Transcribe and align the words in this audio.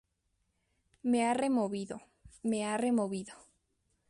me 1.03 1.25
ha 1.27 1.35
removido. 1.35 2.01
me 2.41 2.65
ha 2.65 2.75
removido. 2.75 3.33